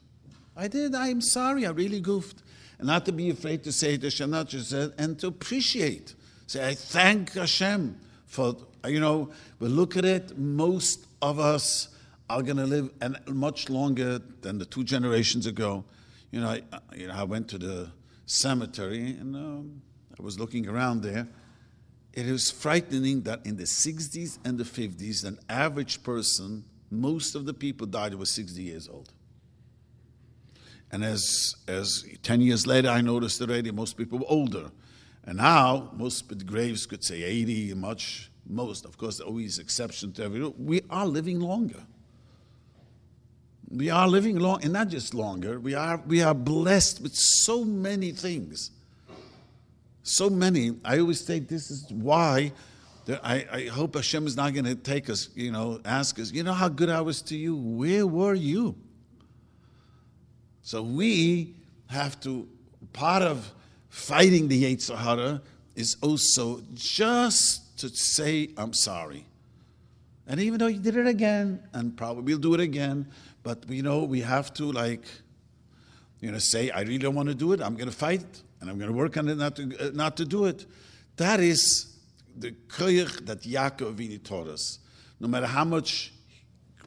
[0.57, 0.95] I did.
[0.95, 1.67] I'm sorry.
[1.67, 2.43] I really goofed."
[2.83, 6.17] and not to be afraid to say the Shana said, and to appreciate.
[6.49, 7.97] Say, I thank Hashem
[8.33, 11.91] for, you know, we look at it, most of us
[12.31, 15.85] are going to live and much longer than the two generations ago.
[16.31, 16.63] You know, I,
[16.97, 17.91] you know, I went to the
[18.25, 19.83] cemetery and um,
[20.19, 21.29] I was looking around there.
[22.15, 27.45] It is frightening that in the 60s and the 50s, an average person, most of
[27.45, 29.13] the people died were 60 years old.
[30.91, 34.71] And as, as 10 years later, I noticed already most people were older.
[35.25, 38.85] And now, most graves could say 80, much, most.
[38.85, 41.83] Of course, always exception to every We are living longer.
[43.71, 45.59] We are living long, and not just longer.
[45.61, 48.71] We are, we are blessed with so many things.
[50.03, 50.73] So many.
[50.85, 52.53] I always say this is why
[53.23, 56.43] I, I hope Hashem is not going to take us, you know, ask us, you
[56.43, 57.57] know how good I was to you?
[57.57, 58.77] Where were you?
[60.63, 61.57] So we
[61.89, 62.49] have to,
[62.93, 63.51] part of
[63.93, 65.43] fighting the Yetzer Hara
[65.77, 69.27] is also just to say, I'm sorry.
[70.27, 73.07] And even though you did it again, and probably we'll do it again,
[73.43, 75.05] but we know we have to like,
[76.21, 77.61] you know, say, I really don't want to do it.
[77.61, 78.25] I'm going to fight,
[78.63, 80.65] and I'm going to work on it not to, uh, not to do it.
[81.17, 81.95] That is
[82.35, 84.79] the koyach that Yaakov Avinu taught us.
[85.21, 86.15] No matter how much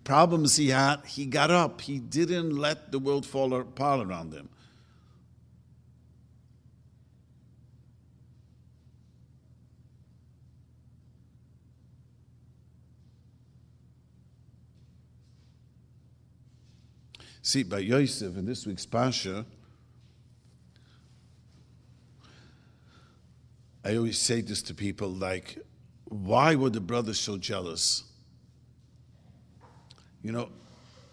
[0.03, 1.81] problems he had, he got up.
[1.81, 4.49] He didn't let the world fall apart around him.
[17.45, 19.45] See, by Yosef in this week's Pasha,
[23.83, 25.59] I always say this to people like,
[26.05, 28.03] why were the brothers so jealous?
[30.23, 30.49] You know,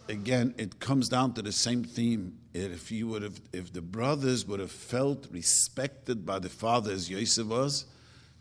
[0.09, 2.39] again, it comes down to the same theme.
[2.55, 7.11] If you would have, if the brothers would have felt respected by the father as
[7.11, 7.85] Yosef was,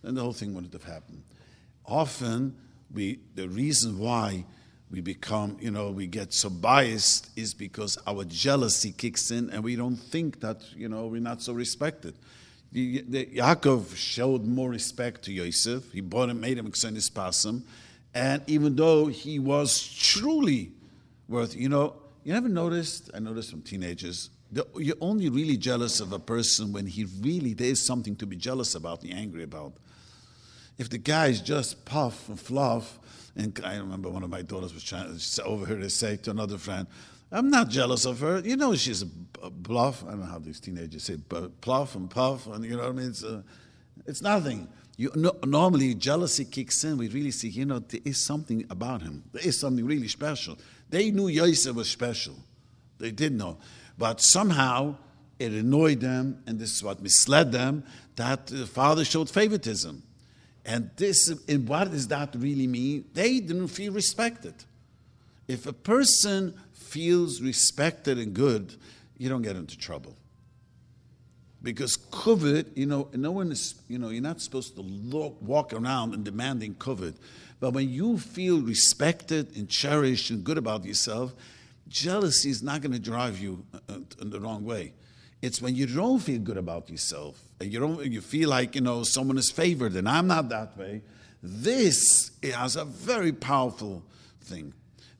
[0.01, 1.23] then the whole thing wouldn't have happened.
[1.85, 2.55] Often,
[2.89, 4.45] we the reason why
[4.91, 9.63] we become, you know, we get so biased is because our jealousy kicks in, and
[9.63, 12.13] we don't think that, you know, we're not so respected.
[12.73, 15.91] The, the, Yaakov showed more respect to Yosef.
[15.91, 17.63] He bought him, made him Xenis Pasam.
[18.13, 20.71] And even though he was truly
[21.29, 24.29] worth, you know, you never noticed, I noticed from teenagers,
[24.77, 28.35] you're only really jealous of a person when he really, there is something to be
[28.35, 29.73] jealous about and angry about.
[30.77, 32.99] If the guy is just puff and fluff,
[33.35, 36.57] and I remember one of my daughters was trying to overhear her say to another
[36.57, 36.87] friend,
[37.31, 38.39] I'm not jealous of her.
[38.39, 39.03] You know, she's
[39.41, 40.03] a bluff.
[40.03, 42.89] I don't know how these teenagers say, but pluff and puff, and you know what
[42.89, 43.09] I mean?
[43.09, 43.23] It's,
[44.05, 44.67] it's nothing.
[44.97, 46.97] You, no, normally, jealousy kicks in.
[46.97, 49.23] We really see, you know, there is something about him.
[49.31, 50.57] There is something really special.
[50.89, 52.35] They knew Yosef was special.
[52.99, 53.57] They did know.
[53.97, 54.97] But somehow
[55.39, 57.83] it annoyed them, and this is what misled them,
[58.17, 60.03] that the father showed favoritism.
[60.65, 63.05] And this, and what does that really mean?
[63.13, 64.53] They didn't feel respected.
[65.47, 68.75] If a person feels respected and good,
[69.17, 70.15] you don't get into trouble.
[71.63, 75.73] Because kavod, you know, no one is, you know, you're not supposed to look, walk
[75.73, 77.15] around and demanding kavod.
[77.59, 81.33] But when you feel respected and cherished and good about yourself,
[81.87, 84.93] jealousy is not going to drive you uh, uh, in the wrong way.
[85.41, 88.81] It's when you don't feel good about yourself and you don't, you feel like you
[88.81, 91.01] know someone is favored, and I'm not that way.
[91.41, 94.03] This has a very powerful
[94.41, 94.73] thing.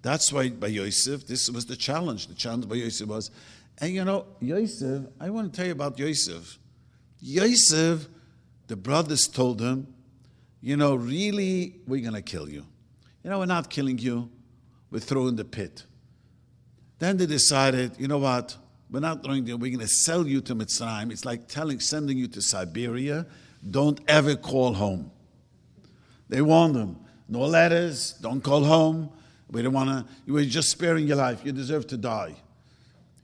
[0.04, 2.28] That's why by Yosef, this was the challenge.
[2.28, 3.32] The challenge by Yosef was
[3.82, 6.60] and you know, Yosef, I want to tell you about Yosef.
[7.20, 8.08] Yosef,
[8.68, 9.88] the brothers told him,
[10.62, 12.64] you know, really, we're going to kill you.
[13.24, 14.30] You know, we're not killing you,
[14.92, 15.84] we're throwing the pit.
[17.00, 18.56] Then they decided, you know what?
[18.92, 21.12] We're not throwing you, we're going to sell you to Mitzrayim.
[21.12, 23.26] It's like telling, sending you to Siberia.
[23.70, 25.12] Don't ever call home.
[26.28, 26.98] They warned them.
[27.30, 29.10] No letters, don't call home.
[29.50, 31.42] We don't want to, we're just sparing your life.
[31.46, 32.36] You deserve to die.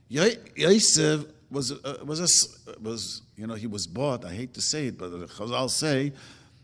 [0.08, 4.24] Yosef was uh, was a, was you know he was bought.
[4.24, 6.12] I hate to say it, but Chazal say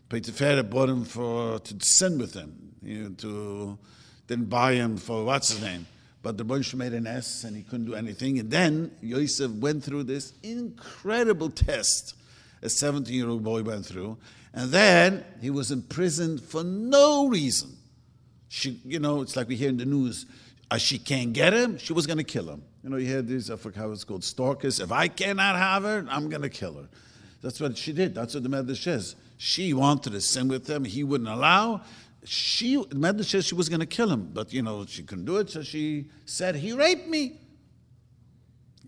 [0.09, 2.55] Potiphar bought him for to sin with him.
[2.81, 3.77] You know, to
[4.27, 5.85] didn't buy him for what's his name.
[6.25, 8.39] But the Bush made an S and he couldn't do anything.
[8.39, 12.15] And then Yosef went through this incredible test
[12.63, 14.17] a 17 year old boy went through.
[14.51, 17.77] And then he was imprisoned for no reason.
[18.49, 20.25] She, you know, it's like we hear in the news,
[20.71, 22.63] uh, she can't get him, she was going to kill him.
[22.83, 24.79] You know, you had these, I forgot how it's called, stalkers.
[24.79, 26.87] If I cannot have her, I'm going to kill her.
[27.43, 28.15] That's what she did.
[28.15, 29.15] That's what the Medrash says.
[29.37, 30.85] She wanted to sin with him.
[30.85, 31.81] He wouldn't allow.
[32.25, 35.37] She, the says she was going to kill him, but, you know, she couldn't do
[35.37, 37.39] it, so she said, he raped me.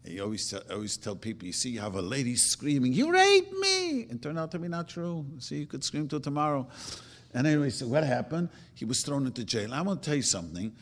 [0.03, 3.53] You always tell, always tell people, you see, you have a lady screaming, he raped
[3.53, 4.07] me.
[4.09, 5.25] It turned out to be not true.
[5.39, 6.67] See, you could scream till tomorrow.
[7.33, 8.49] And anyway, so what happened?
[8.73, 9.73] He was thrown into jail.
[9.73, 10.73] I want to tell you something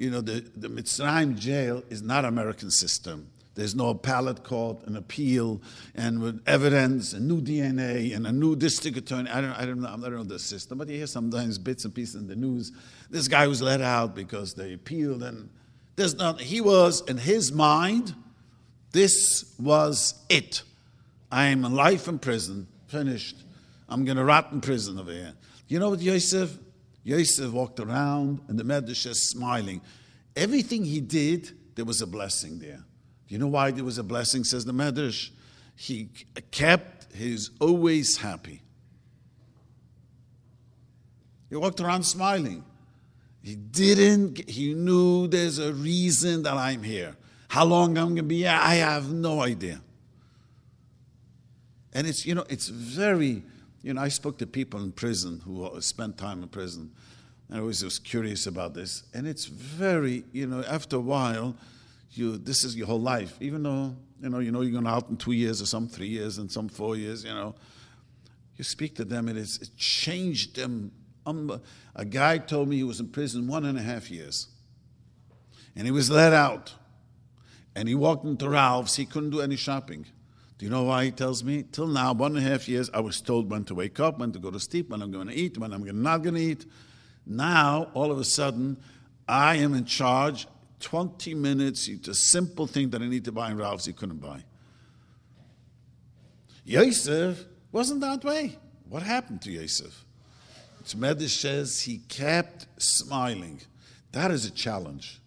[0.00, 3.28] you know, the, the Mitzrayim jail is not American system.
[3.60, 5.60] There's no appellate court, an appeal,
[5.94, 9.28] and with evidence, a new DNA, and a new district attorney.
[9.28, 11.84] I don't, I don't know, I don't know the system, but you hear sometimes bits
[11.84, 12.72] and pieces in the news.
[13.10, 15.50] This guy was let out because they appealed, and
[15.94, 16.40] there's not.
[16.40, 18.14] He was in his mind.
[18.92, 20.62] This was it.
[21.30, 23.36] I am in life in prison, finished.
[23.90, 25.34] I'm going to rot in prison over here.
[25.68, 26.56] You know what Yosef?
[27.04, 29.82] Yosef walked around and the Medrash smiling.
[30.34, 32.84] Everything he did, there was a blessing there.
[33.30, 35.30] Do you know why there was a blessing, says the Medrash?
[35.76, 36.10] He
[36.50, 38.60] kept his always happy.
[41.48, 42.64] He walked around smiling.
[43.42, 47.16] He didn't, he knew there's a reason that I'm here.
[47.48, 49.80] How long I'm going to be here, I have no idea.
[51.94, 53.42] And it's, you know, it's very
[53.82, 56.90] you know, I spoke to people in prison who uh, spent time in prison.
[57.48, 59.04] And I always was curious about this.
[59.14, 61.56] And it's very, you know, after a while,
[62.12, 63.36] you this is your whole life.
[63.40, 66.08] Even though, you know, you know you're going out in two years or some three
[66.08, 67.54] years and some four years, you know.
[68.56, 70.92] You speak to them, and it's, it changed them.
[71.24, 71.62] Um,
[71.94, 74.48] a guy told me he was in prison one and a half years.
[75.74, 76.74] And he was let out.
[77.74, 78.96] And he walked into Ralph's.
[78.96, 80.04] He couldn't do any shopping.
[80.58, 81.64] Do you know why he tells me?
[81.72, 84.30] Till now, one and a half years, I was told when to wake up, when
[84.32, 86.66] to go to sleep, when I'm going to eat, when I'm not going to eat.
[87.24, 88.76] Now, all of a sudden,
[89.26, 90.46] I am in charge.
[90.80, 94.20] 20 minutes, it's a simple thing that I need to buy in Ralph's, he couldn't
[94.20, 94.42] buy.
[96.64, 98.56] Yosef wasn't that way.
[98.88, 100.04] What happened to Yosef?
[100.96, 103.60] Medrash says he kept smiling.
[104.12, 105.20] That is a challenge.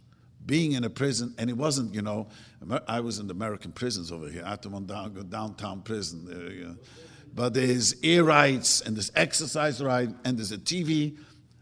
[0.45, 2.28] Being in a prison, and it wasn't, you know,
[2.88, 6.26] I was in the American prisons over here, Atamon down, downtown prison.
[6.26, 6.76] There.
[7.34, 11.18] But there's air rights and there's exercise right and there's a TV.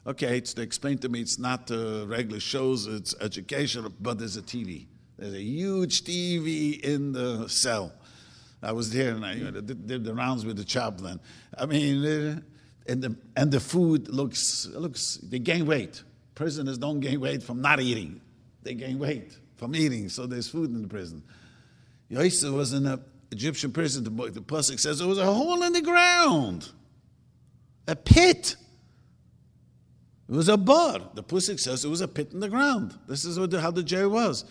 [0.05, 4.35] Okay, it's to explain to me it's not uh, regular shows, it's educational, but there's
[4.35, 4.87] a TV.
[5.17, 7.93] There's a huge TV in the cell.
[8.63, 11.19] I was there and I you know, did, did, the rounds with the chaplain.
[11.55, 12.39] I mean, uh,
[12.87, 16.01] and the, and the food looks, looks, they gain weight.
[16.33, 18.21] Prisoners don't gain weight from not eating,
[18.63, 21.21] they gain weight from eating, so there's food in the prison.
[22.09, 24.03] Yosef was in an Egyptian prison.
[24.03, 26.69] The, the Pusik says there was a hole in the ground,
[27.87, 28.55] a pit.
[30.31, 30.97] It was a bar.
[31.13, 32.97] The Pusik says it was a pit in the ground.
[33.05, 34.45] This is what, how the jail was.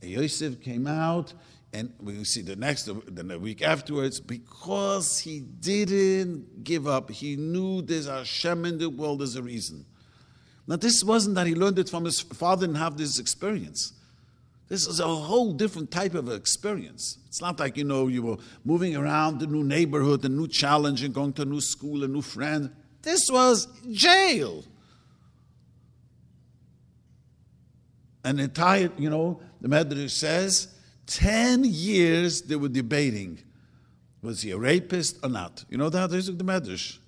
[0.00, 1.34] And Yosef came out,
[1.72, 7.82] and we see the next, the week afterwards, because he didn't give up, he knew
[7.82, 9.84] there's a Hashem in the world, there's a reason.
[10.68, 13.92] Now, this wasn't that he learned it from his father and have this experience.
[14.68, 17.18] This is a whole different type of experience.
[17.26, 21.02] It's not like, you know, you were moving around a new neighborhood, a new challenge,
[21.02, 22.70] and going to a new school, a new friend.
[23.02, 24.64] This was jail.
[28.24, 30.68] An entire, you know, the Medrash says,
[31.06, 33.38] 10 years they were debating
[34.24, 35.64] was he a rapist or not?
[35.68, 36.10] You know that?
[36.10, 36.98] This is the Medrash.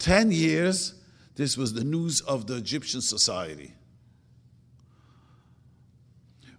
[0.00, 0.94] 10 years,
[1.36, 3.72] this was the news of the Egyptian society.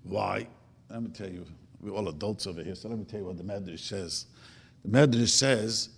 [0.04, 0.48] Why?
[0.90, 1.46] Let me tell you,
[1.82, 4.28] we're all adults over here, so let me tell you what the Medrash says.
[4.86, 5.90] The Medrash says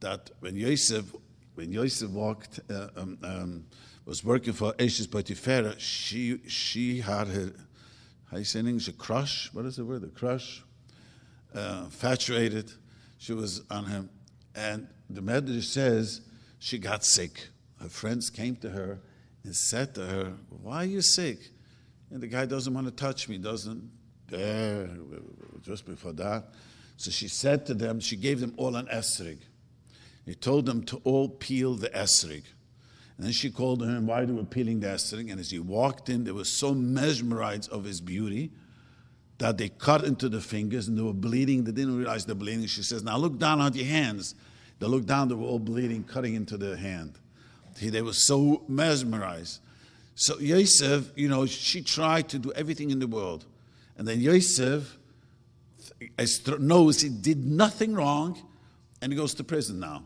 [0.00, 1.14] that when Yosef,
[1.54, 3.64] when Yosef walked, uh, um, um,
[4.04, 7.52] was working for Ashes Potiphera, she she had her
[8.34, 9.48] how you say in English a crush.
[9.52, 10.02] What is the word?
[10.02, 10.64] A crush.
[11.54, 12.68] Uh, infatuated.
[13.18, 14.10] She was on him,
[14.56, 16.20] and the Medrash says
[16.58, 17.48] she got sick.
[17.80, 18.98] Her friends came to her
[19.44, 21.50] and said to her, "Why are you sick?"
[22.10, 23.38] And the guy doesn't want to touch me.
[23.38, 23.88] Doesn't
[24.28, 24.90] dare.
[25.62, 26.52] Just before that,
[26.96, 28.00] so she said to them.
[28.00, 29.38] She gave them all an esrig.
[30.26, 32.42] He told them to all peel the esrig.
[33.16, 35.30] And then she called him why they were peeling the estering.
[35.30, 38.50] And as he walked in, they were so mesmerized of his beauty
[39.38, 41.64] that they cut into the fingers and they were bleeding.
[41.64, 42.66] They didn't realize they're bleeding.
[42.66, 44.34] She says, Now look down at your hands.
[44.80, 47.18] They looked down, they were all bleeding, cutting into the hand.
[47.80, 49.60] They were so mesmerized.
[50.16, 53.44] So Yosef, you know, she tried to do everything in the world.
[53.96, 54.98] And then Yosef
[56.58, 58.40] knows he did nothing wrong
[59.00, 60.04] and he goes to prison now.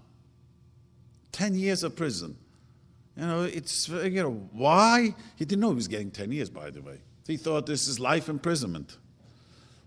[1.32, 2.36] 10 years of prison.
[3.18, 5.12] You know, it's, you know, why?
[5.34, 7.00] He didn't know he was getting 10 years, by the way.
[7.26, 8.96] He thought this is life imprisonment.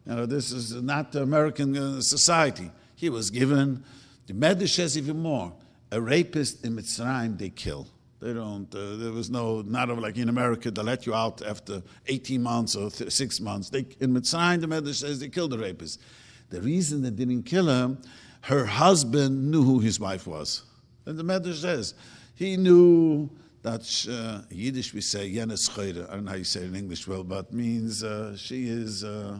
[0.05, 2.69] You know, this is not American uh, society.
[2.95, 3.86] He was given,
[4.27, 5.53] the Medrash says even more,
[5.91, 7.88] a rapist in Mitzrayim, they kill.
[8.19, 11.82] They don't, uh, there was no, not like in America, they let you out after
[12.07, 13.69] 18 months or th- six months.
[13.69, 16.01] They, in Mitzrayim, the Medrash says they killed the rapist.
[16.49, 17.97] The reason they didn't kill him,
[18.41, 20.63] her husband knew who his wife was.
[21.05, 21.93] And the Medrash says,
[22.36, 23.29] he knew
[23.61, 25.69] that uh, Yiddish we say Yenes.
[25.77, 29.03] I don't know how you say it in English well, but means uh, she is
[29.03, 29.38] uh,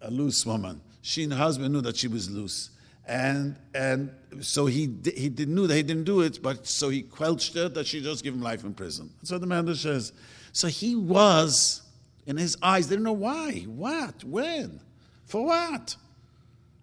[0.00, 0.80] a loose woman.
[1.02, 2.70] She and her husband knew that she was loose.
[3.06, 4.10] And, and
[4.40, 7.68] so he, he didn't knew that he didn't do it, but so he quelched her
[7.70, 9.10] that she just give him life in prison.
[9.22, 10.12] So the man says,
[10.52, 11.82] so he was,
[12.26, 14.80] in his eyes, they didn't know why, what, when,
[15.24, 15.96] for what.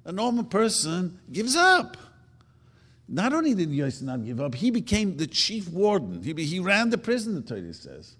[0.06, 1.98] A normal person gives up.
[3.08, 6.24] Not only did Yosef not give up, he became the chief warden.
[6.24, 8.16] He, he ran the prison, the Torah says.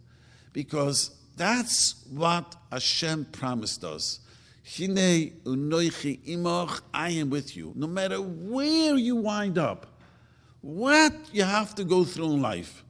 [0.54, 4.20] Because that's what Hashem promised us.
[4.64, 6.82] Hine unoychi imoch.
[6.94, 7.74] I am with you.
[7.76, 9.88] No matter where you wind up,
[10.62, 12.84] what you have to go through in life,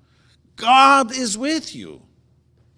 [0.55, 2.01] God is with you.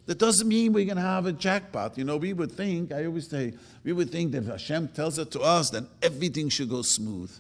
[0.06, 1.98] That doesn't mean we're going to have a jackpot.
[1.98, 3.54] You know, we would think, I always say,
[3.84, 7.32] we would think that Hashem tells it to us, then everything should go smooth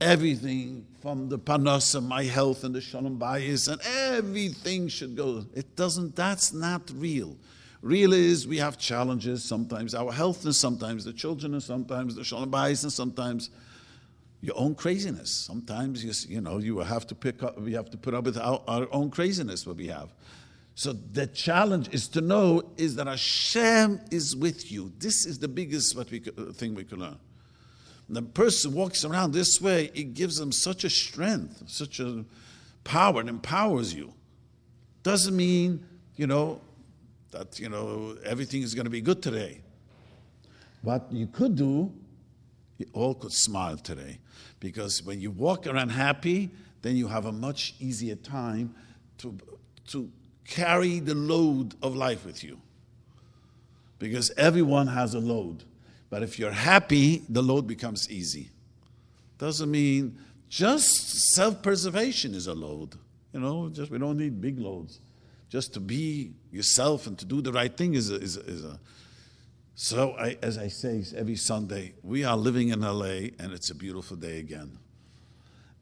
[0.00, 5.44] everything from the parnasa, my health, and the shalom bayis, and everything should go.
[5.54, 7.36] It doesn't, that's not real.
[7.82, 12.24] Real is we have challenges, sometimes our health, and sometimes the children, and sometimes the
[12.24, 13.50] shalom bayis, and sometimes
[14.42, 15.30] your own craziness.
[15.30, 18.38] Sometimes you, you know you have to pick up, we have to put up with
[18.38, 20.12] our, our own craziness, what we have.
[20.74, 24.92] So the challenge is to know is that Hashem is with you.
[24.98, 27.18] This is the biggest what we, thing we can learn
[28.10, 32.24] the person walks around this way, it gives them such a strength, such a
[32.82, 34.12] power, it empowers you.
[35.02, 35.86] Doesn't mean,
[36.16, 36.60] you know,
[37.30, 39.60] that, you know, everything is going to be good today.
[40.82, 41.92] What you could do,
[42.78, 44.18] you all could smile today.
[44.58, 46.50] Because when you walk around happy,
[46.82, 48.74] then you have a much easier time
[49.18, 49.36] to,
[49.88, 50.10] to
[50.46, 52.60] carry the load of life with you.
[53.98, 55.64] Because everyone has a load.
[56.10, 58.50] But if you're happy, the load becomes easy.
[59.38, 62.96] Doesn't mean just self preservation is a load.
[63.32, 65.00] You know, just we don't need big loads.
[65.48, 68.64] Just to be yourself and to do the right thing is a, is a, is
[68.64, 68.78] a
[69.82, 73.74] so I, as I say every Sunday, we are living in LA and it's a
[73.74, 74.78] beautiful day again.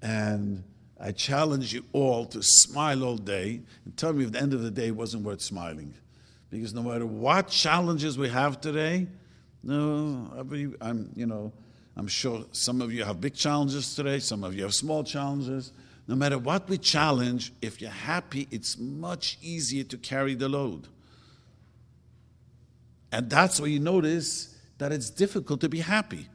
[0.00, 0.62] And
[1.00, 4.62] I challenge you all to smile all day and tell me if the end of
[4.62, 5.94] the day wasn't worth smiling.
[6.48, 9.08] Because no matter what challenges we have today,
[9.62, 10.30] no,
[10.80, 11.52] I'm, you know,
[11.96, 15.72] I'm sure some of you have big challenges today, some of you have small challenges.
[16.06, 20.88] No matter what we challenge, if you're happy, it's much easier to carry the load.
[23.12, 26.28] And that's where you notice that it's difficult to be happy.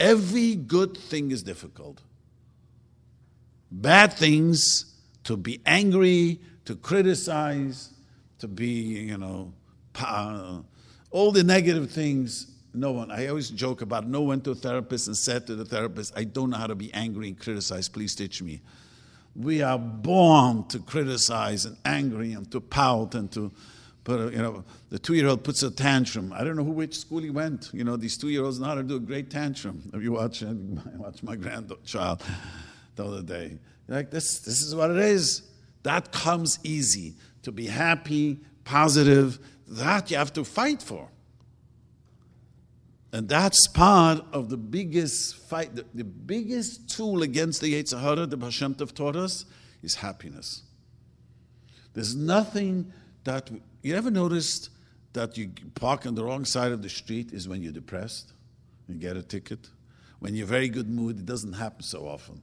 [0.00, 2.00] Every good thing is difficult.
[3.70, 4.86] Bad things,
[5.24, 7.90] to be angry, to criticize,
[8.38, 9.52] to be, you know,
[11.10, 12.46] all the negative things.
[12.72, 15.64] No one, I always joke about no one to a therapist and said to the
[15.64, 18.60] therapist, I don't know how to be angry and criticize, please teach me.
[19.34, 23.50] We are born to criticize and angry and to pout and to
[24.04, 26.32] put, a, you know, the two-year-old puts a tantrum.
[26.32, 27.70] I don't know who which school he went.
[27.72, 29.90] You know, these two-year-olds know how to do a great tantrum.
[29.92, 30.54] If you watch, I
[30.96, 32.22] watched my grandchild
[32.94, 33.58] the other day.
[33.88, 35.42] like this, this is what it is.
[35.82, 37.14] That comes easy.
[37.44, 39.38] To be happy, positive,
[39.70, 41.08] that you have to fight for.
[43.12, 48.26] And that's part of the biggest fight, the, the biggest tool against the Yetzer Hara,
[48.26, 49.46] the Hashem taught us,
[49.82, 50.62] is happiness.
[51.92, 52.92] There's nothing
[53.24, 53.50] that,
[53.82, 54.70] you ever noticed
[55.12, 58.32] that you park on the wrong side of the street is when you're depressed,
[58.88, 59.68] you get a ticket?
[60.20, 62.42] When you're very good mood, it doesn't happen so often.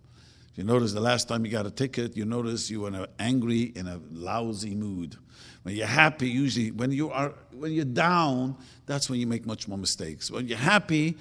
[0.58, 3.06] You notice the last time you got a ticket, you notice you were in an
[3.20, 5.16] angry, in a lousy mood.
[5.62, 9.68] When you're happy, usually when you are when you're down, that's when you make much
[9.68, 10.32] more mistakes.
[10.32, 11.16] When you're happy,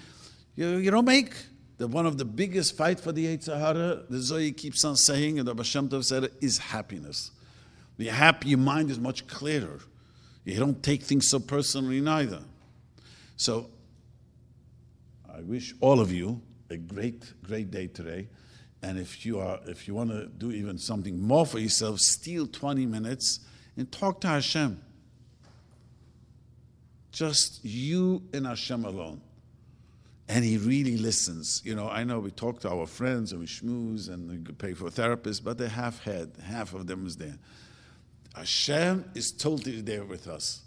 [0.55, 1.34] you, you don't make
[1.76, 5.39] the one of the biggest fight for the Yetzer Hara, the Zohar keeps on saying,
[5.39, 7.30] and the Baal Shem Tov said is happiness.
[7.97, 9.80] When you're happy, your mind is much clearer.
[10.45, 12.41] You don't take things so personally neither.
[13.37, 13.68] So
[15.30, 18.28] I wish all of you a great, great day today.
[18.82, 22.46] And if you are if you want to do even something more for yourself, steal
[22.46, 23.40] 20 minutes
[23.76, 24.80] and talk to Hashem.
[27.12, 29.20] Just you and Hashem alone.
[30.28, 31.62] And he really listens.
[31.64, 34.74] You know, I know we talk to our friends and we schmooze and we pay
[34.74, 36.32] for therapists, but they're half head.
[36.42, 37.38] Half of them is there.
[38.34, 40.62] Hashem is totally there with us.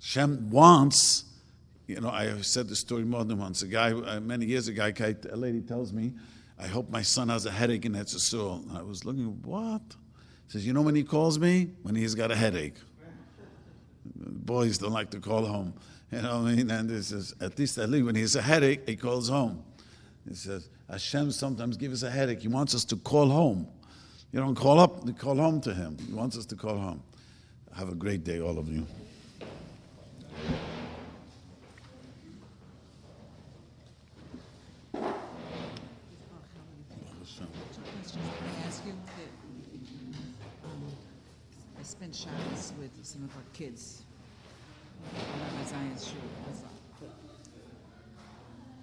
[0.00, 1.24] Hashem wants,
[1.86, 3.62] you know, I have said the story more than once.
[3.62, 6.12] A guy, uh, many years ago, a lady tells me,
[6.58, 8.60] I hope my son has a headache a sore.
[8.74, 9.82] I was looking, what?
[10.46, 11.70] He says, You know when he calls me?
[11.82, 12.76] When he's got a headache.
[14.16, 15.74] Boys don't like to call home.
[16.10, 16.70] You know what I mean?
[16.70, 19.62] And this is at least at least when he has a headache, he calls home.
[20.26, 22.40] He says, Hashem sometimes gives us a headache.
[22.40, 23.68] He wants us to call home.
[24.32, 25.98] You don't call up, you call home to him.
[26.06, 27.02] He wants us to call home.
[27.76, 28.86] Have a great day, all of you.
[41.88, 44.02] spent Shabbos with some of our kids.